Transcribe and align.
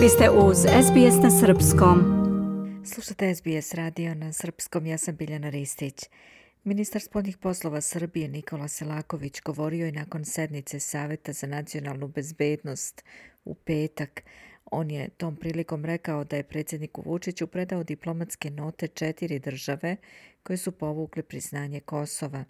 Vi 0.00 0.08
ste 0.08 0.30
uz 0.30 0.56
SBS 0.58 1.22
na 1.22 1.30
Srpskom. 1.30 1.98
Slušate 2.84 3.34
SBS 3.34 3.74
radio 3.74 4.14
na 4.14 4.32
Srpskom, 4.32 4.86
ja 4.86 4.98
sam 4.98 5.16
Biljana 5.16 5.50
Ristić. 5.50 5.94
Ministar 6.64 7.02
spodnjih 7.02 7.38
poslova 7.38 7.80
Srbije 7.80 8.28
Nikola 8.28 8.68
Selaković 8.68 9.40
govorio 9.40 9.86
je 9.86 9.92
nakon 9.92 10.24
sednice 10.24 10.80
Saveta 10.80 11.32
za 11.32 11.46
nacionalnu 11.46 12.08
bezbednost 12.08 13.04
u 13.44 13.54
petak. 13.54 14.22
On 14.70 14.90
je 14.90 15.08
tom 15.08 15.36
prilikom 15.36 15.84
rekao 15.84 16.24
da 16.24 16.36
je 16.36 16.42
predsjedniku 16.42 17.02
Vučiću 17.02 17.46
predao 17.46 17.84
diplomatske 17.84 18.50
note 18.50 18.88
četiri 18.88 19.38
države 19.38 19.96
koje 20.42 20.56
su 20.56 20.72
povukle 20.72 21.22
priznanje 21.22 21.80
Kosova. 21.80 22.44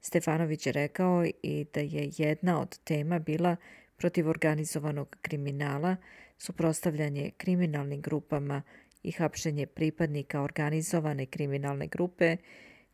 Stefanović 0.00 0.66
je 0.66 0.72
rekao 0.72 1.24
i 1.42 1.66
da 1.74 1.80
je 1.80 2.10
jedna 2.16 2.60
od 2.60 2.78
tema 2.78 3.18
bila 3.18 3.56
protiv 3.96 4.28
organizovanog 4.28 5.16
kriminala, 5.22 5.96
suprostavljanje 6.40 7.30
kriminalnim 7.36 8.00
grupama 8.00 8.62
i 9.02 9.12
hapšenje 9.12 9.66
pripadnika 9.66 10.42
organizovane 10.42 11.26
kriminalne 11.26 11.86
grupe 11.86 12.36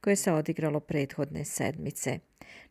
koje 0.00 0.16
se 0.16 0.32
odigralo 0.32 0.80
prethodne 0.80 1.44
sedmice. 1.44 2.18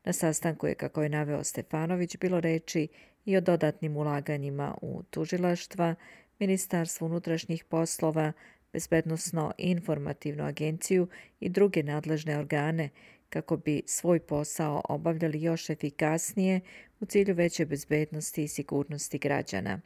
Na 0.04 0.14
sastanku 0.14 0.68
je, 0.68 0.76
kako 0.76 1.04
je 1.04 1.10
naveo 1.10 1.44
Stefanović, 1.44 2.18
bilo 2.18 2.40
reči 2.40 2.88
i 3.26 3.38
o 3.38 3.42
dodatnim 3.42 3.98
ulaganjima 3.98 4.78
u 4.82 5.04
tužilaštva, 5.10 5.96
Ministarstvo 6.40 7.08
unutrašnjih 7.08 7.64
poslova, 7.64 8.32
Bezbednostno 8.74 9.52
informativnu 9.58 10.44
agenciju 10.44 11.08
i 11.40 11.50
druge 11.50 11.84
nadležne 11.84 12.38
organe 12.38 12.90
kako 13.30 13.58
bi 13.58 13.82
svoj 13.86 14.20
posao 14.20 14.82
obavljali 14.90 15.42
još 15.42 15.70
efikasnije 15.70 16.62
u 17.00 17.06
cilju 17.06 17.36
veće 17.36 17.66
bezbednosti 17.66 18.44
i 18.44 18.48
sigurnosti 18.48 19.18
građana. 19.18 19.82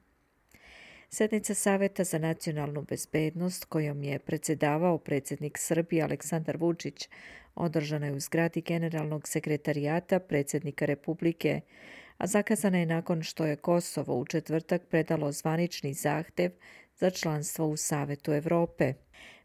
Sednica 1.11 1.53
Saveta 1.53 2.03
za 2.03 2.17
nacionalnu 2.17 2.81
bezbednost 2.81 3.65
kojom 3.65 4.03
je 4.03 4.19
predsedavao 4.19 4.97
predsjednik 4.97 5.57
Srbije 5.57 6.03
Aleksandar 6.03 6.57
Vučić 6.57 7.09
održana 7.55 8.05
je 8.05 8.13
u 8.13 8.19
zgradi 8.19 8.61
generalnog 8.61 9.27
sekretarijata 9.27 10.19
predsjednika 10.19 10.85
Republike, 10.85 11.61
a 12.17 12.27
zakazana 12.27 12.77
je 12.79 12.85
nakon 12.85 13.23
što 13.23 13.45
je 13.45 13.55
Kosovo 13.55 14.19
u 14.19 14.25
četvrtak 14.25 14.81
predalo 14.89 15.31
zvanični 15.31 15.93
zahtev 15.93 16.51
za 16.97 17.09
članstvo 17.09 17.67
u 17.67 17.77
Savetu 17.77 18.33
Evrope. 18.33 18.94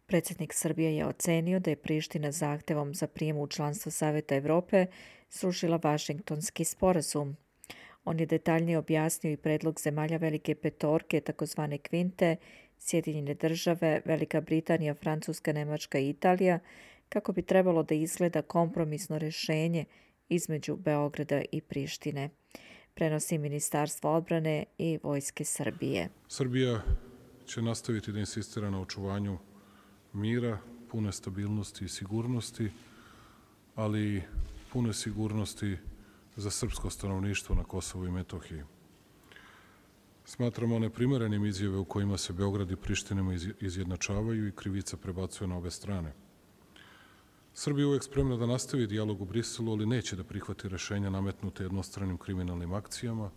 Predsjednik 0.07 0.53
Srbije 0.53 0.97
je 0.97 1.07
ocenio 1.07 1.61
da 1.61 1.71
je 1.71 1.77
Priština 1.77 2.33
zahtevom 2.33 2.95
za 2.95 3.07
prijem 3.07 3.37
u 3.37 3.47
članstvo 3.47 3.91
Saveta 3.91 4.35
Evrope 4.35 4.87
srušila 5.29 5.81
Vašingtonski 5.83 6.65
sporazum. 6.65 7.37
On 8.05 8.21
je 8.21 8.27
detaljnije 8.27 8.79
objasnio 8.79 9.33
i 9.33 9.37
predlog 9.37 9.81
zemalja 9.81 10.17
Velike 10.17 10.55
petorke, 10.55 11.21
takozvane 11.21 11.79
kvinte, 11.79 12.37
Sjedinjene 12.79 13.35
države, 13.35 14.03
Velika 14.05 14.41
Britanija, 14.41 14.95
Francuska, 14.95 15.53
Nemačka 15.53 15.99
i 15.99 16.09
Italija, 16.09 16.59
kako 17.09 17.33
bi 17.33 17.43
trebalo 17.43 17.83
da 17.83 17.95
izgleda 17.95 18.43
kompromisno 18.43 19.19
rešenje 19.19 19.85
između 20.29 20.77
Beograda 20.77 21.43
i 21.53 21.61
Prištine. 21.61 22.31
Prenosi 22.95 23.39
Ministarstvo 23.39 24.17
odbrane 24.17 24.65
i 24.79 24.99
Vojske 25.03 25.45
Srbije. 25.45 26.09
Srbija 26.29 26.81
će 27.47 27.63
nastaviti 27.63 28.13
da 28.13 28.19
insistira 28.19 28.71
na 28.71 28.81
očuvanju 28.81 29.39
mira, 30.13 30.59
pune 30.91 31.13
stabilnosti 31.13 31.85
i 31.85 31.89
sigurnosti, 31.89 32.71
ali 33.75 34.23
pune 34.73 34.93
sigurnosti 34.93 35.77
za 36.37 36.51
srpsko 36.51 36.91
stanovništvo 36.91 37.55
na 37.55 37.65
Kosovu 37.65 38.07
i 38.07 38.11
Metohiji. 38.11 38.63
Smatramo 40.25 40.79
neprimerenim 40.79 41.47
izjave 41.47 41.77
u 41.77 41.85
kojima 41.85 42.19
se 42.19 42.33
Beograd 42.33 42.71
i 42.71 42.77
Prištinama 42.77 43.35
izjednačavaju 43.61 44.49
i 44.49 44.53
krivica 44.53 44.97
prebacuje 44.97 45.49
na 45.49 45.57
obe 45.57 45.71
strane. 45.71 46.13
Srbija 47.55 47.83
je 47.83 47.87
uvek 47.87 48.03
spremna 48.03 48.37
da 48.37 48.47
nastavi 48.47 48.87
dijalog 48.87 49.21
u 49.23 49.25
Briselu, 49.25 49.73
ali 49.73 49.87
neće 49.87 50.17
da 50.17 50.25
prihvati 50.25 50.69
rešenja 50.69 51.11
nametnute 51.11 51.63
jednostranim 51.63 52.19
kriminalnim 52.19 52.73
akcijama. 52.73 53.31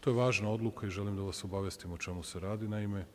To 0.00 0.10
je 0.10 0.16
važna 0.16 0.50
odluka 0.50 0.86
i 0.86 0.90
želim 0.90 1.16
da 1.16 1.22
vas 1.22 1.44
obavestim 1.44 1.92
o 1.92 1.98
čemu 1.98 2.22
se 2.22 2.40
radi. 2.40 2.68
Naime, 2.68 3.06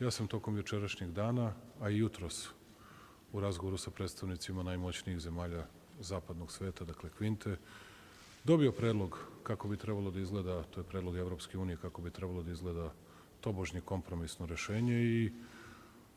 ja 0.00 0.10
sam 0.10 0.26
tokom 0.26 0.56
jučerašnjeg 0.56 1.10
dana, 1.10 1.54
a 1.80 1.90
i 1.90 1.98
jutros 1.98 2.48
u 3.32 3.40
razgovoru 3.40 3.78
sa 3.78 3.90
predstavnicima 3.90 4.62
najmoćnijih 4.62 5.20
zemalja 5.20 5.66
zapadnog 6.00 6.52
sveta, 6.52 6.84
dakle 6.84 7.10
Kvinte, 7.10 7.56
dobio 8.44 8.72
predlog 8.72 9.18
kako 9.42 9.68
bi 9.68 9.76
trebalo 9.76 10.10
da 10.10 10.20
izgleda, 10.20 10.62
to 10.62 10.80
je 10.80 10.84
predlog 10.84 11.16
Evropske 11.16 11.58
unije, 11.58 11.76
kako 11.76 12.02
bi 12.02 12.10
trebalo 12.10 12.42
da 12.42 12.50
izgleda 12.50 12.92
tobožnje 13.40 13.80
kompromisno 13.80 14.46
rešenje 14.46 14.94
i 14.94 15.32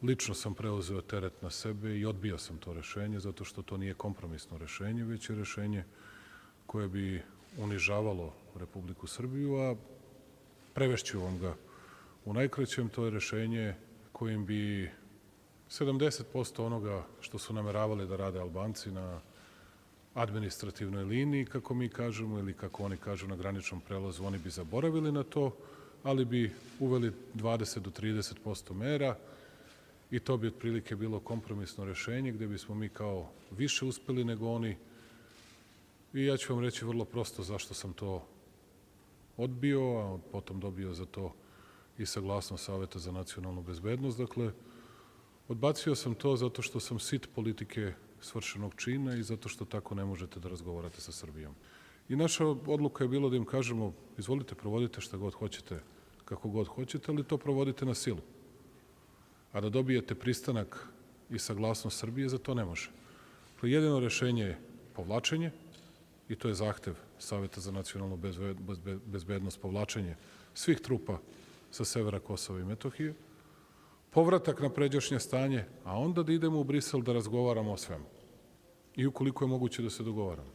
lično 0.04 0.34
sam 0.34 0.54
preuzeo 0.54 1.02
teret 1.02 1.42
na 1.42 1.50
sebe 1.50 1.98
i 1.98 2.06
odbio 2.06 2.38
sam 2.38 2.58
to 2.58 2.74
rešenje 2.74 3.20
zato 3.20 3.44
što 3.44 3.62
to 3.62 3.78
nije 3.78 3.94
kompromisno 3.94 4.58
rešenje, 4.58 5.04
već 5.04 5.30
je 5.30 5.36
rešenje 5.36 5.84
koje 6.66 6.88
bi 6.88 7.22
unižavalo 7.58 8.34
Republiku 8.56 9.08
Srbiju, 9.08 9.56
a 9.56 9.76
prevešću 10.74 11.22
vam 11.22 11.40
ga 11.40 11.56
u 12.26 12.34
najkraćem, 12.34 12.90
to 12.90 13.06
je 13.06 13.12
rešenje 13.12 13.76
kojim 14.12 14.46
bi 14.46 14.92
70% 15.70 16.66
onoga 16.66 17.04
što 17.20 17.38
su 17.38 17.54
nameravali 17.54 18.08
da 18.08 18.16
rade 18.16 18.40
Albanci 18.40 18.92
na 18.92 19.22
administrativnoj 20.16 21.04
liniji, 21.04 21.46
kako 21.46 21.74
mi 21.74 21.90
kažemo, 21.90 22.40
ili 22.40 22.54
kako 22.54 22.84
oni 22.84 22.98
kažu 22.98 23.28
na 23.28 23.36
graničnom 23.36 23.82
prelazu, 23.82 24.24
oni 24.24 24.38
bi 24.38 24.50
zaboravili 24.50 25.12
na 25.12 25.24
to, 25.24 25.52
ali 26.04 26.26
bi 26.26 26.52
uveli 26.80 27.12
20 27.34 27.80
do 27.80 27.90
30% 27.90 28.74
mera 28.74 29.18
i 30.12 30.20
to 30.20 30.38
bi 30.38 30.48
otprilike 30.48 30.96
bilo 30.96 31.20
kompromisno 31.20 31.86
rešenje 31.86 32.32
gde 32.32 32.48
bismo 32.48 32.76
mi 32.76 32.90
kao 32.90 33.30
više 33.52 33.86
uspeli 33.86 34.24
nego 34.24 34.52
oni 34.52 34.78
i 36.14 36.26
ja 36.26 36.38
ću 36.38 36.54
vam 36.54 36.64
reći 36.64 36.86
vrlo 36.86 37.06
prosto 37.06 37.44
zašto 37.44 37.74
sam 37.74 37.94
to 37.94 38.28
odbio, 39.38 39.82
a 39.82 40.18
potom 40.32 40.60
dobio 40.60 40.94
za 40.94 41.06
to 41.06 41.34
i 41.98 42.06
saglasnost 42.06 42.66
Saveta 42.66 43.00
za 43.00 43.12
nacionalnu 43.12 43.62
bezbednost. 43.62 44.18
Dakle, 44.18 44.52
odbacio 45.48 45.96
sam 45.96 46.16
to 46.16 46.36
zato 46.36 46.62
što 46.62 46.80
sam 46.80 47.00
sit 47.00 47.28
politike 47.36 47.94
svršenog 48.26 48.76
čina 48.76 49.16
i 49.16 49.24
zato 49.24 49.50
što 49.50 49.66
tako 49.66 49.96
ne 49.96 50.06
možete 50.06 50.40
da 50.40 50.50
razgovarate 50.50 51.02
sa 51.02 51.12
Srbijom. 51.12 51.54
I 52.10 52.16
naša 52.16 52.48
odluka 52.48 53.04
je 53.04 53.08
bilo 53.08 53.30
da 53.30 53.36
im 53.36 53.46
kažemo, 53.46 53.94
izvolite, 54.18 54.56
provodite 54.56 55.02
šta 55.02 55.18
god 55.18 55.34
hoćete, 55.34 55.80
kako 56.26 56.50
god 56.50 56.68
hoćete, 56.68 57.12
ali 57.12 57.24
to 57.24 57.38
provodite 57.38 57.86
na 57.86 57.94
silu. 57.94 58.22
A 59.52 59.62
da 59.62 59.70
dobijete 59.70 60.16
pristanak 60.16 60.88
i 61.30 61.40
saglasnost 61.40 62.00
Srbije, 62.00 62.30
za 62.30 62.38
to 62.38 62.54
ne 62.54 62.66
može. 62.66 62.90
Jedino 63.62 64.00
rešenje 64.00 64.44
je 64.44 64.60
povlačenje, 64.94 65.52
i 66.30 66.36
to 66.36 66.48
je 66.48 66.54
zahtev 66.54 66.94
Saveta 67.20 67.62
za 67.62 67.72
nacionalnu 67.72 68.18
bezbednost, 69.06 69.62
povlačenje 69.62 70.16
svih 70.54 70.80
trupa 70.80 71.20
sa 71.72 71.86
severa 71.86 72.20
Kosova 72.20 72.60
i 72.60 72.66
Metohije, 72.66 73.14
povratak 74.16 74.62
na 74.62 74.70
pređašnje 74.70 75.20
stanje, 75.20 75.66
a 75.84 76.00
onda 76.00 76.24
da 76.24 76.32
idemo 76.32 76.60
u 76.60 76.64
Brisel 76.64 77.02
da 77.02 77.14
razgovaramo 77.14 77.72
o 77.72 77.78
svemu. 77.78 78.06
I 78.96 79.06
ukoliko 79.06 79.44
je 79.44 79.50
moguće 79.50 79.84
da 79.84 79.90
se 79.90 80.04
dogovaramo. 80.04 80.52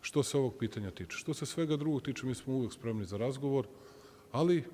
Što 0.00 0.22
se 0.22 0.36
ovog 0.38 0.58
pitanja 0.58 0.90
tiče. 0.90 1.16
Što 1.16 1.34
se 1.34 1.46
svega 1.46 1.76
drugog 1.76 2.02
tiče, 2.02 2.26
mi 2.26 2.34
smo 2.34 2.54
uvek 2.54 2.72
spremni 2.72 3.04
za 3.04 3.16
razgovor, 3.16 3.66
ali 4.32 4.64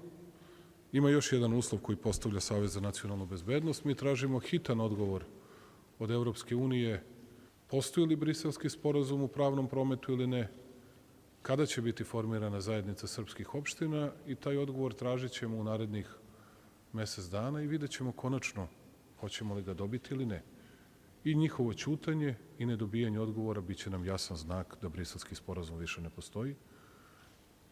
ima 0.92 1.10
još 1.10 1.32
jedan 1.32 1.54
uslov 1.54 1.80
koji 1.82 1.96
postavlja 1.96 2.40
Savez 2.40 2.72
za 2.72 2.80
nacionalnu 2.80 3.26
bezbednost. 3.26 3.84
Mi 3.84 3.94
tražimo 3.94 4.38
hitan 4.38 4.80
odgovor 4.80 5.24
od 5.98 6.10
Evropske 6.10 6.56
unije 6.56 7.04
postoji 7.70 8.06
li 8.06 8.16
briselski 8.16 8.70
sporazum 8.70 9.22
u 9.22 9.28
pravnom 9.28 9.68
prometu 9.68 10.12
ili 10.12 10.26
ne, 10.26 10.48
kada 11.42 11.66
će 11.66 11.82
biti 11.82 12.04
formirana 12.04 12.60
zajednica 12.60 13.06
srpskih 13.06 13.54
opština 13.54 14.10
i 14.26 14.34
taj 14.34 14.56
odgovor 14.56 14.94
tražit 14.94 15.32
ćemo 15.32 15.56
u 15.56 15.64
narednih 15.64 16.23
mesec 16.94 17.24
dana 17.24 17.62
i 17.62 17.66
vidjet 17.66 17.90
ćemo 17.90 18.12
konačno 18.12 18.68
hoćemo 19.20 19.54
li 19.54 19.62
ga 19.62 19.74
dobiti 19.74 20.14
ili 20.14 20.26
ne. 20.26 20.42
I 21.24 21.34
njihovo 21.34 21.74
ćutanje 21.74 22.34
i 22.58 22.66
nedobijanje 22.66 23.20
odgovora 23.20 23.60
biće 23.60 23.90
nam 23.90 24.04
jasan 24.04 24.36
znak 24.36 24.76
da 24.82 24.88
briselski 24.88 25.34
sporazum 25.34 25.78
više 25.78 26.00
ne 26.00 26.10
postoji 26.10 26.56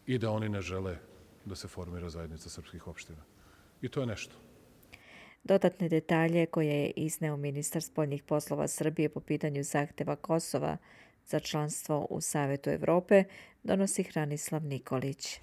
i 0.05 0.17
da 0.17 0.31
oni 0.31 0.49
ne 0.49 0.61
žele 0.61 0.97
da 1.45 1.55
se 1.55 1.67
formira 1.67 2.09
zajednica 2.09 2.49
srpskih 2.49 2.87
opština. 2.87 3.23
I 3.81 3.89
to 3.89 3.99
je 3.99 4.07
nešto. 4.07 4.35
Dodatne 5.43 5.89
detalje 5.89 6.45
koje 6.45 6.81
je 6.81 6.91
izneo 6.95 7.37
ministar 7.37 7.81
spoljnih 7.81 8.23
poslova 8.23 8.67
Srbije 8.67 9.09
po 9.09 9.19
pitanju 9.19 9.63
zahteva 9.63 10.15
Kosova 10.15 10.77
za 11.25 11.39
članstvo 11.39 12.07
u 12.09 12.21
Savetu 12.21 12.69
Evrope 12.69 13.23
donosi 13.63 14.03
Hranislav 14.03 14.63
Nikolić. 14.63 15.39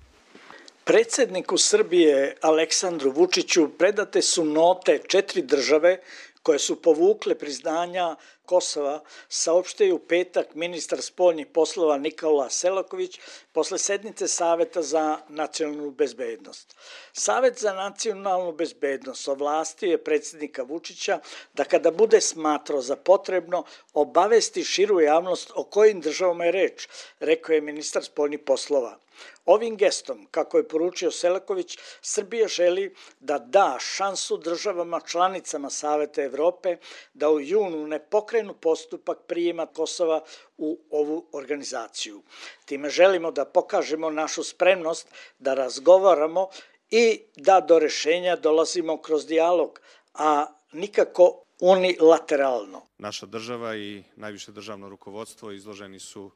Predsedniku 0.85 1.59
Srbije 1.59 2.37
Aleksandru 2.41 3.11
Vučiću 3.11 3.69
predate 3.79 4.23
su 4.23 4.45
note 4.45 4.99
četiri 5.09 5.43
države 5.43 6.01
koje 6.43 6.59
su 6.59 6.83
povukle 6.83 7.35
priznanja 7.35 8.17
Kosova 8.51 9.01
saopštio 9.29 9.87
je 9.87 9.93
u 9.95 9.99
petak 9.99 10.55
ministar 10.55 11.03
spoljnih 11.03 11.47
poslova 11.47 11.99
Nikola 11.99 12.49
Selaković 12.51 13.19
posle 13.53 13.79
sednice 13.79 14.29
Saveta 14.29 14.83
za 14.83 15.19
nacionalnu 15.29 15.91
bezbednost. 15.91 16.77
Savet 17.13 17.59
za 17.59 17.73
nacionalnu 17.73 18.53
bezbednost 18.53 19.29
ovlastio 19.29 19.91
je 19.91 20.05
predsednika 20.05 20.63
Vučića 20.63 21.21
da 21.55 21.65
kada 21.65 21.91
bude 21.91 22.21
smatrao 22.21 22.83
za 22.83 22.97
potrebno 22.97 23.65
obavesti 23.95 24.65
širu 24.65 25.01
javnost 25.01 25.53
o 25.55 25.65
kojim 25.65 26.01
državama 26.01 26.45
je 26.45 26.53
reč, 26.53 26.89
rekao 27.21 27.55
je 27.55 27.61
ministar 27.61 28.05
spoljnih 28.05 28.41
poslova. 28.47 28.99
Ovim 29.47 29.77
gestom, 29.77 30.27
kako 30.31 30.59
je 30.59 30.69
poručio 30.69 31.11
Selaković, 31.11 31.79
Srbija 32.03 32.49
želi 32.49 32.95
da 33.21 33.39
da 33.39 33.77
šansu 33.81 34.37
državama 34.37 35.01
članicama 35.01 35.71
Saveta 35.71 36.23
Evrope 36.23 36.77
da 37.15 37.31
u 37.31 37.41
junu 37.41 37.87
ne 37.87 37.99
pokrenu 37.99 38.40
postupak 38.61 39.19
prijema 39.29 39.67
Kosova 39.67 40.21
u 40.59 40.81
ovu 40.91 41.27
organizaciju. 41.33 42.23
Time 42.65 42.91
želimo 42.91 43.31
da 43.31 43.45
pokažemo 43.45 44.11
našu 44.11 44.45
spremnost 44.45 45.09
da 45.39 45.55
razgovaramo 45.55 46.49
i 46.91 47.21
da 47.37 47.61
do 47.61 47.79
rešenja 47.79 48.37
dolazimo 48.37 49.03
kroz 49.03 49.27
dijalog, 49.27 49.81
a 50.15 50.47
nikako 50.73 51.45
unilateralno. 51.61 52.83
Naša 52.99 53.27
država 53.27 53.77
i 53.77 54.05
najviše 54.17 54.53
državno 54.53 54.89
rukovodstvo 54.89 55.53
izloženi 55.53 56.01
su 56.01 56.31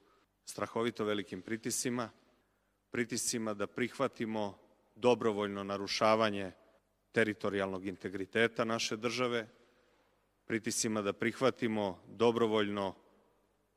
strahovito 0.44 1.04
velikim 1.04 1.42
pritisima, 1.42 2.10
pritiscima 2.90 3.54
da 3.54 3.66
prihvatimo 3.66 4.58
dobrovoljno 4.94 5.64
narušavanje 5.64 6.52
teritorijalnog 7.12 7.86
integriteta 7.86 8.64
naše 8.64 8.96
države, 8.96 9.48
pritisima 10.46 11.02
da 11.02 11.12
prihvatimo 11.12 12.02
dobrovoljno 12.08 12.94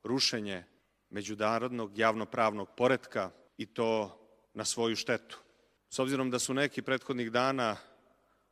rušenje 0.02 0.64
međunarodnog 1.10 1.98
javnopravnog 1.98 2.68
poretka 2.76 3.30
i 3.56 3.66
to 3.66 4.20
na 4.54 4.64
svoju 4.64 4.96
štetu. 4.96 5.38
S 5.88 5.98
obzirom 5.98 6.30
da 6.30 6.38
su 6.38 6.54
neki 6.54 6.82
prethodnih 6.82 7.32
dana 7.32 7.76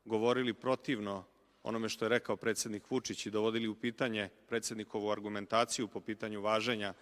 govorili 0.05 0.55
protivno 0.55 1.25
onome 1.63 1.89
što 1.89 2.05
je 2.05 2.09
rekao 2.09 2.37
predsednik 2.37 2.91
Vučić 2.91 3.27
i 3.27 3.31
dovodili 3.31 3.69
u 3.69 3.75
pitanje 3.75 4.29
predsednikovu 4.49 5.11
argumentaciju 5.11 5.89
po 5.89 6.01
pitanju 6.01 6.41
važenja 6.41 6.95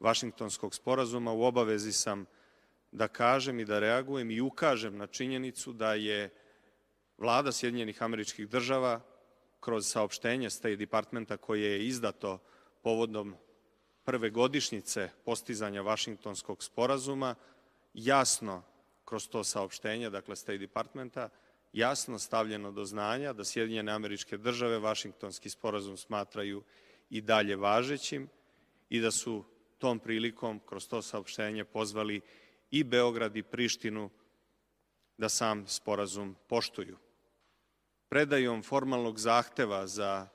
Vašingtonskog 0.00 0.74
sporazuma, 0.74 1.32
u 1.32 1.42
obavezi 1.42 1.92
sam 1.92 2.26
da 2.92 3.08
kažem 3.08 3.60
i 3.60 3.64
da 3.64 3.78
reagujem 3.78 4.30
i 4.30 4.40
ukažem 4.40 4.96
na 4.96 5.06
činjenicu 5.06 5.72
da 5.72 5.94
je 5.94 6.30
vlada 7.18 7.52
Sjedinjenih 7.52 8.02
američkih 8.02 8.48
država 8.48 9.00
kroz 9.60 9.86
saopštenje 9.86 10.50
State 10.50 10.76
Departmenta 10.76 11.36
koje 11.36 11.70
je 11.70 11.86
izdato 11.86 12.38
povodom 12.82 13.34
prve 14.04 14.30
godišnjice 14.30 15.10
postizanja 15.24 15.82
Vašingtonskog 15.82 16.64
sporazuma 16.64 17.34
jasno 17.94 18.62
kroz 19.04 19.28
to 19.28 19.44
saopštenje, 19.44 20.10
dakle 20.10 20.36
State 20.36 20.58
Departmenta, 20.58 21.28
jasno 21.72 22.18
stavljeno 22.18 22.72
do 22.72 22.84
znanja 22.84 23.32
da 23.32 23.44
Sjedinjene 23.44 23.92
američke 23.92 24.36
države 24.36 24.78
Vašingtonski 24.78 25.50
sporazum 25.50 25.96
smatraju 25.96 26.62
i 27.10 27.20
dalje 27.20 27.56
važećim 27.56 28.28
i 28.88 29.00
da 29.00 29.10
su 29.10 29.44
tom 29.78 29.98
prilikom 29.98 30.60
kroz 30.66 30.88
to 30.88 31.02
saopštenje 31.02 31.64
pozvali 31.64 32.20
i 32.70 32.84
Beograd 32.84 33.36
i 33.36 33.42
Prištinu 33.42 34.10
da 35.18 35.28
sam 35.28 35.66
sporazum 35.66 36.36
poštuju. 36.48 36.96
Predajom 38.10 38.62
formalnog 38.62 39.18
zahteva 39.18 39.86
za 39.86 40.26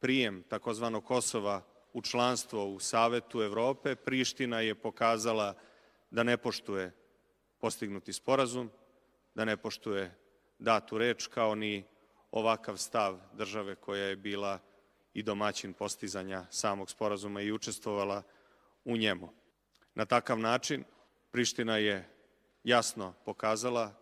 prijem 0.00 0.42
takozvanog 0.48 1.04
Kosova 1.04 1.62
u 1.92 2.02
članstvo 2.02 2.66
u 2.66 2.80
Savetu 2.80 3.42
Evrope, 3.42 3.94
Priština 3.94 4.60
je 4.60 4.74
pokazala 4.74 5.54
da 6.10 6.22
ne 6.22 6.36
poštuje 6.36 6.92
postignuti 7.58 8.12
sporazum, 8.12 8.70
da 9.34 9.44
ne 9.44 9.56
poštuje 9.56 10.14
datu 10.58 10.98
reč, 10.98 11.26
kao 11.26 11.54
ni 11.54 11.84
ovakav 12.30 12.76
stav 12.76 13.18
države 13.32 13.74
koja 13.74 14.04
je 14.04 14.16
bila 14.16 14.58
i 15.14 15.22
domaćin 15.22 15.72
postizanja 15.72 16.46
samog 16.50 16.90
sporazuma 16.90 17.40
i 17.40 17.52
učestvovala 17.52 18.22
u 18.84 18.96
njemu. 18.96 19.28
Na 19.94 20.04
takav 20.04 20.38
način 20.38 20.84
Priština 21.30 21.76
je 21.76 22.08
jasno 22.64 23.14
pokazala 23.24 23.92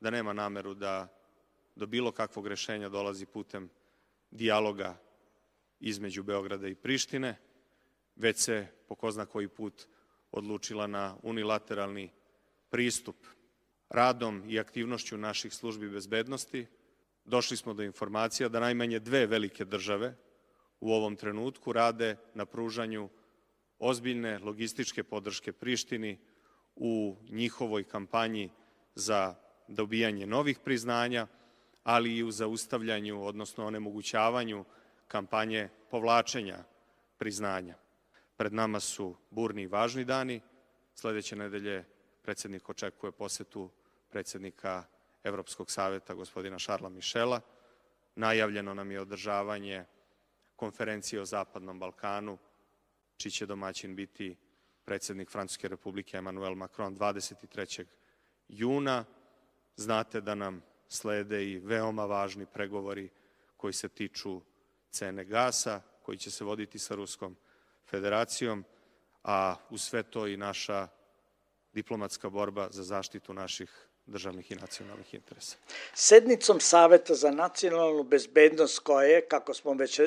da 0.00 0.10
nema 0.10 0.32
nameru 0.32 0.74
da 0.74 1.08
do 1.76 1.86
bilo 1.86 2.12
kakvog 2.12 2.46
rešenja 2.46 2.88
dolazi 2.88 3.26
putem 3.26 3.70
dijaloga 4.30 4.96
između 5.80 6.22
Beograda 6.22 6.68
i 6.68 6.74
Prištine, 6.74 7.36
već 8.16 8.38
se 8.38 8.66
po 8.88 8.94
ko 8.94 9.10
zna 9.10 9.26
koji 9.26 9.48
put 9.48 9.86
odlučila 10.30 10.86
na 10.86 11.16
unilateralni 11.22 12.10
pristup 12.70 13.16
radom 13.88 14.42
i 14.48 14.58
aktivnošću 14.58 15.16
naših 15.16 15.54
službi 15.54 15.88
bezbednosti. 15.88 16.66
Došli 17.24 17.56
smo 17.56 17.74
do 17.74 17.82
informacija 17.82 18.48
da 18.48 18.60
najmanje 18.60 18.98
dve 18.98 19.26
velike 19.26 19.64
države 19.64 20.16
u 20.80 20.92
ovom 20.92 21.16
trenutku 21.16 21.72
rade 21.72 22.16
na 22.34 22.46
pružanju 22.46 23.08
ozbiljne 23.78 24.38
logističke 24.38 25.04
podrške 25.04 25.52
Prištini 25.52 26.18
u 26.76 27.16
njihovoj 27.30 27.84
kampanji 27.84 28.50
za 28.94 29.34
dobijanje 29.68 30.26
novih 30.26 30.58
priznanja, 30.58 31.26
ali 31.84 32.16
i 32.16 32.24
u 32.24 32.30
zaustavljanju, 32.30 33.24
odnosno 33.24 33.66
onemogućavanju 33.66 34.64
kampanje 35.08 35.68
povlačenja 35.90 36.64
priznanja. 37.18 37.74
Pred 38.36 38.52
nama 38.52 38.80
su 38.80 39.16
burni 39.30 39.62
i 39.62 39.66
važni 39.66 40.04
dani. 40.04 40.40
Sledeće 40.94 41.36
nedelje 41.36 41.84
predsednik 42.22 42.68
očekuje 42.68 43.12
posetu 43.12 43.70
predsednika 44.10 44.84
Evropskog 45.24 45.70
saveta 45.70 46.14
gospodina 46.14 46.58
Šarla 46.58 46.88
Mišela. 46.88 47.40
Najavljeno 48.14 48.74
nam 48.74 48.90
je 48.90 49.00
održavanje 49.00 49.84
konferencije 50.56 51.20
o 51.20 51.24
Zapadnom 51.24 51.78
Balkanu, 51.78 52.38
čiji 53.16 53.32
će 53.32 53.46
domaćin 53.46 53.96
biti 53.96 54.36
predsednik 54.84 55.30
Francuske 55.30 55.68
republike 55.68 56.16
Emmanuel 56.16 56.54
Macron 56.54 56.96
23. 56.96 57.84
juna. 58.48 59.04
Znate 59.76 60.20
da 60.20 60.34
nam 60.34 60.62
slede 60.94 61.44
i 61.44 61.58
veoma 61.58 62.04
važni 62.04 62.46
pregovori 62.46 63.08
koji 63.56 63.72
se 63.72 63.88
tiču 63.88 64.40
cene 64.90 65.24
gasa, 65.24 65.80
koji 66.02 66.18
će 66.18 66.30
se 66.30 66.44
voditi 66.44 66.78
sa 66.78 66.94
Ruskom 66.94 67.36
federacijom, 67.90 68.64
a 69.24 69.56
u 69.70 69.78
sve 69.78 70.02
to 70.02 70.26
i 70.26 70.36
naša 70.36 70.88
diplomatska 71.72 72.30
borba 72.30 72.68
za 72.70 72.82
zaštitu 72.82 73.34
naših 73.34 73.88
državnih 74.06 74.50
i 74.52 74.54
nacionalnih 74.54 75.14
interesa. 75.14 75.56
Sednicom 75.94 76.60
Saveta 76.60 77.14
za 77.14 77.30
nacionalnu 77.30 78.02
bezbednost 78.02 78.78
koja 78.78 79.08
je, 79.08 79.20
kako 79.28 79.54
smo 79.54 79.72
već 79.72 80.00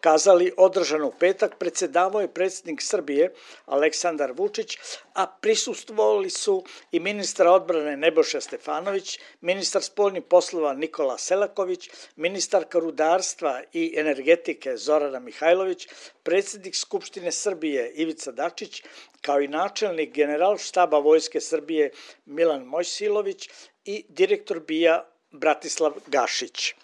kazali, 0.00 0.52
održana 0.56 1.04
u 1.04 1.12
petak, 1.12 1.58
predsedavao 1.58 2.20
je 2.20 2.34
predsednik 2.34 2.82
Srbije 2.82 3.32
Aleksandar 3.66 4.32
Vučić, 4.32 4.78
a 5.14 5.26
prisustvovali 5.26 6.30
su 6.30 6.64
i 6.92 7.00
ministar 7.00 7.46
odbrane 7.46 7.96
Neboša 7.96 8.40
Stefanović, 8.40 9.18
ministar 9.40 9.82
spoljnih 9.82 10.22
poslova 10.22 10.72
Nikola 10.74 11.18
Selaković, 11.18 11.90
ministarka 12.16 12.78
rudarstva 12.78 13.62
i 13.72 13.94
energetike 13.96 14.76
Zorana 14.76 15.18
Mihajlović, 15.18 15.88
predsednik 16.22 16.76
Skupštine 16.76 17.32
Srbije 17.32 17.92
Ivica 17.94 18.32
Dačić, 18.32 18.82
kao 19.20 19.40
i 19.40 19.48
načelnik 19.48 20.12
general 20.14 20.58
štaba 20.58 20.98
Vojske 20.98 21.40
Srbije 21.40 21.90
Milan 22.26 22.64
Mojsilović 22.64 23.48
i 23.84 24.04
direktor 24.08 24.60
BIA 24.60 25.04
Bratislav 25.30 25.92
Gašić. 26.06 26.74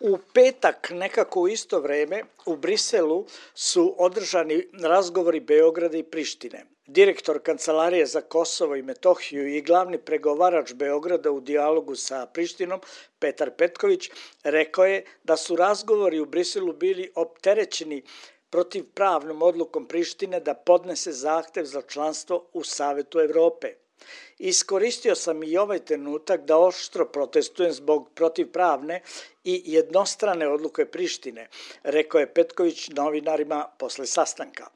U 0.00 0.18
petak, 0.32 0.90
nekako 0.90 1.40
u 1.40 1.48
isto 1.48 1.80
vreme, 1.80 2.22
u 2.46 2.56
Briselu 2.56 3.26
su 3.54 3.94
održani 3.98 4.66
razgovori 4.82 5.40
Beograda 5.40 5.98
i 5.98 6.02
Prištine. 6.02 6.64
Direktor 6.86 7.38
Kancelarije 7.42 8.06
za 8.06 8.20
Kosovo 8.20 8.76
i 8.76 8.82
Metohiju 8.82 9.46
i 9.48 9.62
glavni 9.62 9.98
pregovarač 9.98 10.72
Beograda 10.72 11.30
u 11.30 11.40
dijalogu 11.40 11.94
sa 11.94 12.26
Prištinom, 12.26 12.80
Petar 13.18 13.50
Petković, 13.50 14.10
rekao 14.44 14.84
je 14.84 15.04
da 15.24 15.36
su 15.36 15.56
razgovori 15.56 16.20
u 16.20 16.26
Briselu 16.26 16.72
bili 16.72 17.10
opterećeni 17.14 18.02
protivpravnom 18.56 19.42
odlukom 19.42 19.84
Prištine 19.86 20.38
da 20.40 20.54
podnese 20.54 21.12
zahtev 21.12 21.64
za 21.64 21.82
članstvo 21.82 22.46
u 22.52 22.64
Savetu 22.64 23.20
Evrope. 23.20 23.74
Iskoristio 24.38 25.14
sam 25.14 25.42
i 25.42 25.56
ovaj 25.56 25.78
trenutak 25.78 26.40
da 26.44 26.58
oštro 26.58 27.04
protestujem 27.04 27.72
zbog 27.72 28.08
protivpravne 28.14 29.02
i 29.44 29.62
jednostrane 29.64 30.48
odluke 30.48 30.86
Prištine, 30.86 31.48
rekao 31.82 32.18
je 32.18 32.32
Petković 32.34 32.88
novinarima 32.88 33.66
posle 33.78 34.06
sastanka. 34.06 34.66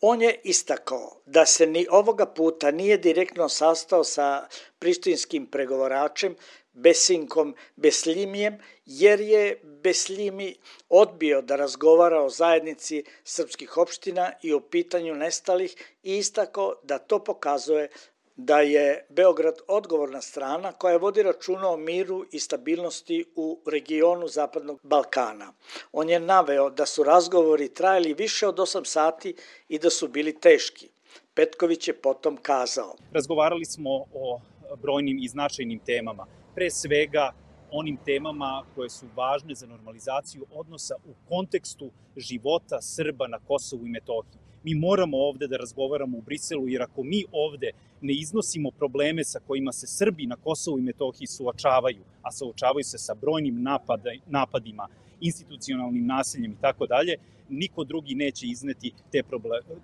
On 0.00 0.22
je 0.22 0.40
istakao 0.44 1.16
da 1.26 1.46
se 1.46 1.66
ni 1.66 1.86
ovoga 1.90 2.26
puta 2.26 2.70
nije 2.70 2.96
direktno 2.96 3.48
sastao 3.48 4.04
sa 4.04 4.48
prištinskim 4.78 5.46
pregovoračem, 5.46 6.36
Besinkom 6.72 7.54
Beslimijem, 7.76 8.58
jer 8.86 9.20
je 9.20 9.60
Beslimi 9.62 10.54
odbio 10.88 11.42
da 11.42 11.56
razgovara 11.56 12.22
o 12.22 12.28
zajednici 12.28 13.04
srpskih 13.24 13.76
opština 13.76 14.32
i 14.42 14.52
o 14.52 14.60
pitanju 14.60 15.14
nestalih 15.14 15.74
i 16.02 16.16
istako 16.16 16.74
da 16.82 16.98
to 16.98 17.18
pokazuje 17.24 17.88
da 18.36 18.60
je 18.60 19.06
Beograd 19.08 19.54
odgovorna 19.68 20.20
strana 20.20 20.72
koja 20.72 20.96
vodi 20.96 21.22
računa 21.22 21.70
o 21.70 21.76
miru 21.76 22.24
i 22.32 22.38
stabilnosti 22.38 23.24
u 23.36 23.60
regionu 23.66 24.28
Zapadnog 24.28 24.80
Balkana. 24.82 25.52
On 25.92 26.08
je 26.08 26.20
naveo 26.20 26.70
da 26.70 26.86
su 26.86 27.02
razgovori 27.02 27.74
trajali 27.74 28.14
više 28.14 28.48
od 28.48 28.56
8 28.56 28.84
sati 28.84 29.34
i 29.68 29.78
da 29.78 29.90
su 29.90 30.08
bili 30.08 30.40
teški. 30.40 30.88
Petković 31.34 31.88
je 31.88 31.94
potom 31.94 32.36
kazao. 32.36 32.96
Razgovarali 33.12 33.64
smo 33.64 33.90
o 34.14 34.40
brojnim 34.82 35.18
i 35.22 35.28
značajnim 35.28 35.78
temama. 35.86 36.26
Pre 36.54 36.70
svega 36.70 37.32
onim 37.70 37.96
temama 38.04 38.64
koje 38.74 38.90
su 38.90 39.06
važne 39.16 39.54
za 39.54 39.66
normalizaciju 39.66 40.44
odnosa 40.50 40.94
u 41.04 41.28
kontekstu 41.28 41.90
života 42.16 42.80
Srba 42.80 43.26
na 43.26 43.38
Kosovu 43.38 43.86
i 43.86 43.90
Metohiji. 43.90 44.38
Mi 44.64 44.74
moramo 44.74 45.16
ovde 45.16 45.46
da 45.46 45.56
razgovaramo 45.56 46.18
u 46.18 46.22
Briselu, 46.22 46.68
jer 46.68 46.82
ako 46.82 47.02
mi 47.02 47.24
ovde 47.32 47.70
ne 48.00 48.12
iznosimo 48.12 48.70
probleme 48.70 49.24
sa 49.24 49.40
kojima 49.46 49.72
se 49.72 49.86
Srbi 49.86 50.26
na 50.26 50.36
Kosovu 50.36 50.78
i 50.78 50.82
Metohiji 50.82 51.26
suočavaju, 51.26 52.04
a 52.22 52.32
suočavaju 52.32 52.84
se 52.84 52.98
sa 52.98 53.14
brojnim 53.14 53.62
napada, 53.62 54.10
napadima, 54.26 54.88
institucionalnim 55.20 56.06
nasiljem 56.06 56.52
i 56.52 56.60
tako 56.60 56.86
dalje, 56.86 57.16
niko 57.48 57.84
drugi 57.84 58.14
neće 58.14 58.46
izneti 58.46 58.92
te, 59.12 59.22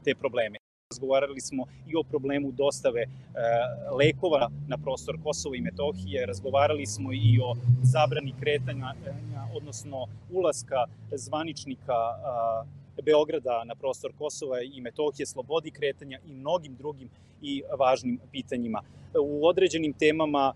te 0.04 0.14
probleme. 0.14 0.58
Razgovarali 0.90 1.40
smo 1.40 1.64
i 1.86 1.96
o 1.96 2.02
problemu 2.02 2.52
dostave 2.52 3.00
e, 3.00 3.08
lekova 3.98 4.50
na 4.68 4.78
prostor 4.78 5.18
Kosova 5.24 5.56
i 5.56 5.60
Metohije, 5.60 6.26
razgovarali 6.26 6.86
smo 6.86 7.12
i 7.12 7.38
o 7.42 7.54
zabrani 7.82 8.34
kretanja, 8.40 8.94
odnosno 9.56 10.06
ulaska 10.32 10.84
zvaničnika 11.12 11.92
Beograda 13.02 13.64
na 13.64 13.74
prostor 13.74 14.12
Kosova 14.18 14.60
i 14.62 14.80
Metohije, 14.80 15.26
slobodi 15.26 15.70
kretanja 15.70 16.18
i 16.26 16.32
mnogim 16.32 16.74
drugim 16.76 17.10
i 17.42 17.62
važnim 17.78 18.20
pitanjima. 18.32 18.82
U 19.22 19.46
određenim 19.46 19.92
temama 19.92 20.54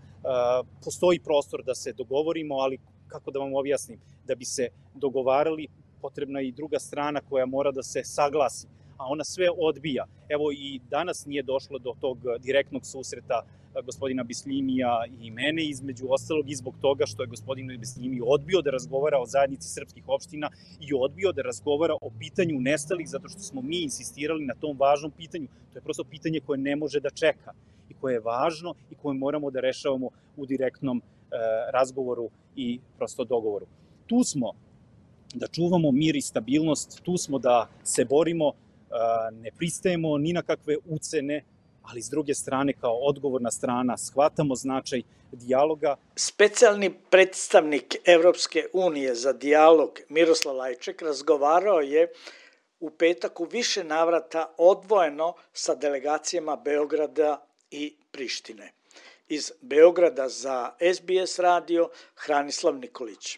postoji 0.83 1.19
prostor 1.19 1.63
da 1.63 1.75
se 1.75 1.93
dogovorimo, 1.93 2.55
ali 2.55 2.79
kako 3.07 3.31
da 3.31 3.39
vam 3.39 3.55
objasnim, 3.55 3.99
da 4.25 4.35
bi 4.35 4.45
se 4.45 4.69
dogovarali 4.93 5.67
potrebna 6.01 6.41
i 6.41 6.51
druga 6.51 6.79
strana 6.79 7.21
koja 7.29 7.45
mora 7.45 7.71
da 7.71 7.83
se 7.83 8.03
saglasi 8.03 8.67
a 8.97 9.05
ona 9.07 9.23
sve 9.23 9.47
odbija. 9.57 10.05
Evo 10.29 10.51
i 10.51 10.79
danas 10.89 11.25
nije 11.25 11.43
došlo 11.43 11.79
do 11.79 11.93
tog 12.01 12.17
direktnog 12.39 12.85
susreta 12.85 13.43
gospodina 13.81 14.23
Bislimija 14.23 15.05
i 15.21 15.31
mene, 15.31 15.63
između 15.63 16.05
ostalog 16.09 16.49
i 16.49 16.55
zbog 16.55 16.75
toga 16.81 17.05
što 17.05 17.23
je 17.23 17.27
gospodin 17.27 17.77
Bislimi 17.79 18.21
odbio 18.25 18.61
da 18.61 18.71
razgovara 18.71 19.19
o 19.21 19.25
zajednici 19.25 19.69
srpskih 19.69 20.03
opština 20.07 20.49
i 20.79 20.93
odbio 20.93 21.31
da 21.31 21.41
razgovara 21.41 21.93
o 22.01 22.09
pitanju 22.19 22.59
nestalih, 22.59 23.09
zato 23.09 23.29
što 23.29 23.39
smo 23.39 23.61
mi 23.61 23.81
insistirali 23.81 24.45
na 24.45 24.53
tom 24.53 24.77
važnom 24.77 25.11
pitanju. 25.11 25.47
To 25.73 25.77
je 25.77 25.81
prosto 25.81 26.03
pitanje 26.03 26.39
koje 26.39 26.57
ne 26.57 26.75
može 26.75 26.99
da 26.99 27.09
čeka 27.09 27.51
i 27.89 27.93
koje 27.93 28.13
je 28.13 28.19
važno 28.19 28.73
i 28.91 28.95
koje 28.95 29.17
moramo 29.17 29.51
da 29.51 29.59
rešavamo 29.59 30.09
u 30.37 30.45
direktnom 30.45 30.97
e, 30.97 31.01
razgovoru 31.73 32.29
i 32.55 32.79
prosto 32.97 33.23
dogovoru. 33.23 33.65
Tu 34.07 34.23
smo 34.23 34.51
da 35.33 35.47
čuvamo 35.47 35.91
mir 35.91 36.15
i 36.15 36.21
stabilnost, 36.21 37.01
tu 37.03 37.17
smo 37.17 37.39
da 37.39 37.67
se 37.83 38.05
borimo 38.05 38.51
ne 39.31 39.51
pristajemo 39.51 40.17
ni 40.17 40.33
na 40.33 40.41
kakve 40.41 40.77
ucene, 40.85 41.43
ali 41.83 42.01
s 42.01 42.09
druge 42.09 42.33
strane 42.33 42.73
kao 42.73 42.95
odgovorna 42.95 43.51
strana 43.51 43.97
shvatamo 43.97 44.55
značaj 44.55 45.01
dijaloga. 45.31 45.95
Specijalni 46.15 46.93
predstavnik 47.09 47.95
Evropske 48.05 48.65
unije 48.73 49.15
za 49.15 49.33
dijalog 49.33 49.99
Miroslav 50.09 50.55
Lajček 50.55 51.01
razgovarao 51.01 51.79
je 51.79 52.07
u 52.79 52.89
petak 52.89 53.39
u 53.39 53.45
više 53.45 53.83
navrata 53.83 54.53
odvojeno 54.57 55.33
sa 55.53 55.75
delegacijama 55.75 56.55
Beograda 56.55 57.45
i 57.71 57.95
Prištine. 58.11 58.71
Iz 59.27 59.51
Beograda 59.61 60.29
za 60.29 60.71
SBS 60.93 61.39
radio 61.39 61.89
Hranislav 62.15 62.75
Nikolić. 62.75 63.37